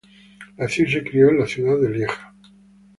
[0.57, 2.33] Nació y se crio en la ciudad de Lieja.